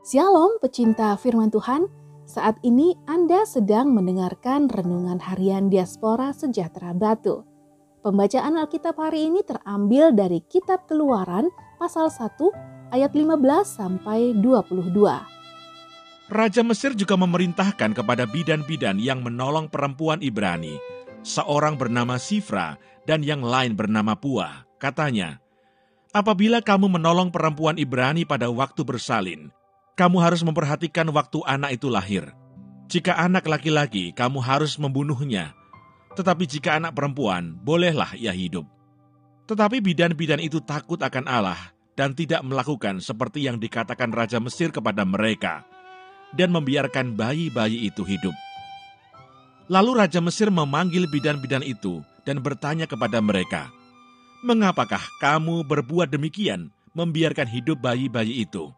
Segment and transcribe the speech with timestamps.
[0.00, 1.84] Shalom pecinta firman Tuhan,
[2.24, 7.44] saat ini Anda sedang mendengarkan Renungan Harian Diaspora Sejahtera Batu.
[8.00, 12.32] Pembacaan Alkitab hari ini terambil dari Kitab Keluaran pasal 1
[12.96, 14.88] ayat 15 sampai 22.
[16.32, 20.80] Raja Mesir juga memerintahkan kepada bidan-bidan yang menolong perempuan Ibrani,
[21.20, 24.64] seorang bernama Sifra dan yang lain bernama Pua.
[24.80, 25.44] Katanya,
[26.16, 29.52] apabila kamu menolong perempuan Ibrani pada waktu bersalin,
[29.98, 32.30] kamu harus memperhatikan waktu anak itu lahir.
[32.90, 35.54] Jika anak laki-laki, kamu harus membunuhnya.
[36.18, 38.66] Tetapi jika anak perempuan, bolehlah ia hidup.
[39.46, 41.58] Tetapi bidan-bidan itu takut akan Allah
[41.94, 45.62] dan tidak melakukan seperti yang dikatakan Raja Mesir kepada mereka,
[46.34, 48.34] dan membiarkan bayi-bayi itu hidup.
[49.70, 53.70] Lalu Raja Mesir memanggil bidan-bidan itu dan bertanya kepada mereka,
[54.42, 58.74] "Mengapakah kamu berbuat demikian, membiarkan hidup bayi-bayi itu?"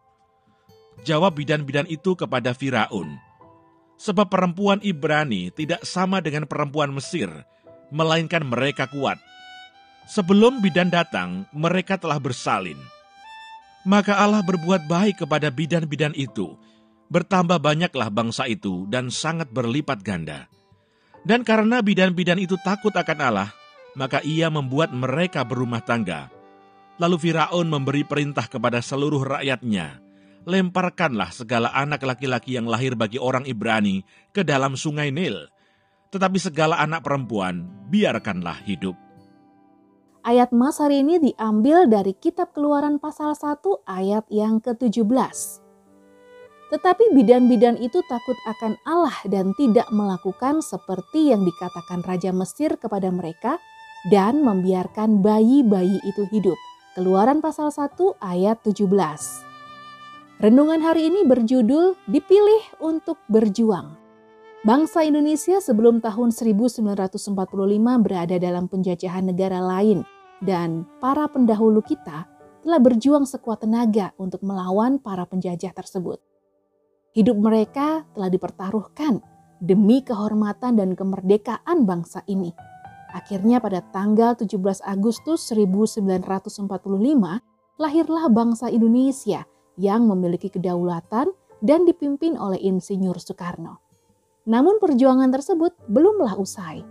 [1.01, 3.17] Jawab bidan-bidan itu kepada Firaun,
[3.97, 7.33] "Sebab perempuan Ibrani tidak sama dengan perempuan Mesir,
[7.93, 9.21] melainkan mereka kuat.
[10.09, 12.75] Sebelum bidan datang, mereka telah bersalin.
[13.87, 16.57] Maka Allah berbuat baik kepada bidan-bidan itu.
[17.07, 20.49] Bertambah banyaklah bangsa itu dan sangat berlipat ganda.
[21.23, 23.49] Dan karena bidan-bidan itu takut akan Allah,
[23.95, 26.27] maka ia membuat mereka berumah tangga.
[26.99, 30.03] Lalu Firaun memberi perintah kepada seluruh rakyatnya,
[30.43, 34.03] lemparkanlah segala anak laki-laki yang lahir bagi orang Ibrani
[34.35, 35.47] ke dalam sungai Nil.
[36.11, 38.93] Tetapi segala anak perempuan biarkanlah hidup.
[40.23, 45.03] Ayat Mas hari ini diambil dari kitab keluaran pasal 1 ayat yang ke-17.
[46.71, 53.11] Tetapi bidan-bidan itu takut akan Allah dan tidak melakukan seperti yang dikatakan Raja Mesir kepada
[53.11, 53.59] mereka
[54.07, 56.57] dan membiarkan bayi-bayi itu hidup.
[56.95, 59.52] Keluaran pasal 1 ayat 17.
[60.43, 63.95] Renungan hari ini berjudul Dipilih untuk Berjuang.
[64.67, 67.31] Bangsa Indonesia sebelum tahun 1945
[68.03, 70.03] berada dalam penjajahan negara lain
[70.43, 72.27] dan para pendahulu kita
[72.59, 76.19] telah berjuang sekuat tenaga untuk melawan para penjajah tersebut.
[77.15, 79.23] Hidup mereka telah dipertaruhkan
[79.63, 82.51] demi kehormatan dan kemerdekaan bangsa ini.
[83.15, 86.67] Akhirnya pada tanggal 17 Agustus 1945
[87.79, 89.47] lahirlah bangsa Indonesia
[89.79, 91.31] yang memiliki kedaulatan
[91.63, 93.79] dan dipimpin oleh Insinyur Soekarno.
[94.43, 96.83] Namun perjuangan tersebut belumlah usai.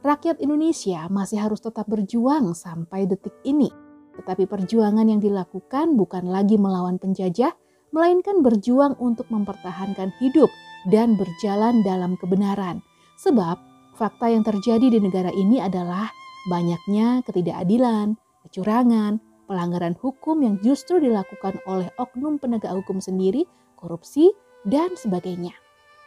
[0.00, 3.68] Rakyat Indonesia masih harus tetap berjuang sampai detik ini.
[4.16, 7.52] Tetapi perjuangan yang dilakukan bukan lagi melawan penjajah,
[7.92, 10.48] melainkan berjuang untuk mempertahankan hidup
[10.88, 12.80] dan berjalan dalam kebenaran.
[13.20, 13.60] Sebab
[13.98, 16.08] fakta yang terjadi di negara ini adalah
[16.48, 18.16] banyaknya ketidakadilan,
[18.48, 23.48] kecurangan, pelanggaran hukum yang justru dilakukan oleh oknum penegak hukum sendiri,
[23.80, 24.30] korupsi,
[24.68, 25.56] dan sebagainya.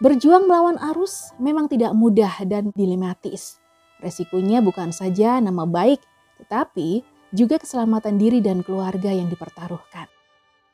[0.02, 3.58] Berjuang melawan arus memang tidak mudah dan dilematis.
[4.02, 6.02] Resikonya bukan saja nama baik,
[6.42, 10.10] tetapi juga keselamatan diri dan keluarga yang dipertaruhkan.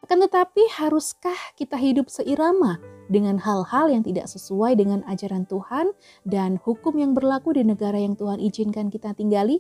[0.08, 2.80] Akan tetapi, haruskah kita hidup seirama
[3.12, 5.92] dengan hal-hal yang tidak sesuai dengan ajaran Tuhan
[6.24, 9.60] dan hukum yang berlaku di negara yang Tuhan izinkan kita tinggali?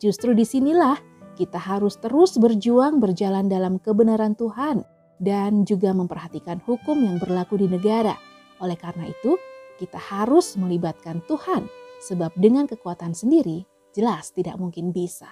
[0.00, 0.96] Justru di sinilah
[1.36, 4.82] kita harus terus berjuang berjalan dalam kebenaran Tuhan
[5.20, 8.16] dan juga memperhatikan hukum yang berlaku di negara
[8.60, 9.36] oleh karena itu,
[9.76, 11.68] kita harus melibatkan Tuhan,
[12.00, 15.28] sebab dengan kekuatan sendiri jelas tidak mungkin bisa.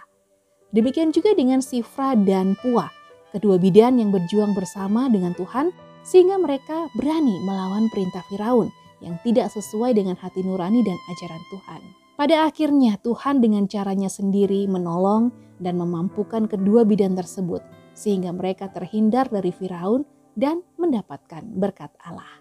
[0.75, 2.91] Demikian juga dengan Sifra dan Pua,
[3.33, 5.73] kedua bidan yang berjuang bersama dengan Tuhan
[6.05, 8.69] sehingga mereka berani melawan perintah Firaun
[9.01, 12.04] yang tidak sesuai dengan hati nurani dan ajaran Tuhan.
[12.15, 17.59] Pada akhirnya Tuhan dengan caranya sendiri menolong dan memampukan kedua bidan tersebut
[17.91, 20.07] sehingga mereka terhindar dari Firaun
[20.39, 22.39] dan mendapatkan berkat Allah.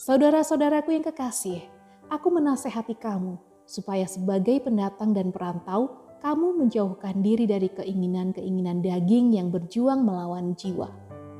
[0.00, 1.60] Saudara-saudaraku yang kekasih,
[2.08, 3.36] aku menasehati kamu
[3.68, 5.92] supaya sebagai pendatang dan perantau,
[6.24, 10.88] kamu menjauhkan diri dari keinginan-keinginan daging yang berjuang melawan jiwa.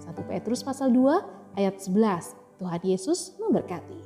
[0.05, 2.61] 1 Petrus pasal 2 ayat 11.
[2.61, 4.06] Tuhan Yesus memberkati.